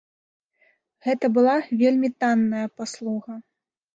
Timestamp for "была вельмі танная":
1.35-2.65